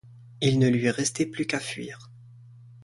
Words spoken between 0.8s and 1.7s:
restait plus qu’à